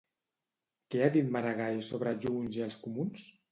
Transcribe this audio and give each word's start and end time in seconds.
Què 0.95 1.03
ha 1.03 1.09
dit 1.17 1.29
Maragall 1.37 1.79
sobre 1.91 2.17
Junts 2.25 2.61
i 2.63 2.67
els 2.71 2.81
comuns? 2.89 3.31